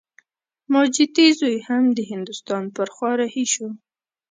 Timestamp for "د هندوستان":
1.97-2.63